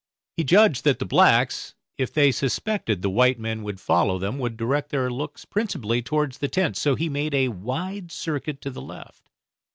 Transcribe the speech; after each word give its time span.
He 0.35 0.43
judged 0.43 0.83
that 0.85 0.97
the 0.97 1.05
blacks, 1.05 1.75
if 1.95 2.11
they 2.11 2.31
suspected 2.31 2.97
that 2.97 3.01
the 3.03 3.09
white 3.11 3.37
men 3.37 3.61
would 3.61 3.79
follow 3.79 4.17
them, 4.17 4.39
would 4.39 4.57
direct 4.57 4.89
their 4.89 5.11
looks 5.11 5.45
principally 5.45 6.01
towards 6.01 6.39
the 6.39 6.47
tents, 6.47 6.81
so 6.81 6.95
he 6.95 7.07
made 7.07 7.35
a 7.35 7.49
wide 7.49 8.11
circuit 8.11 8.61
to 8.61 8.71
the 8.71 8.81
left. 8.81 9.29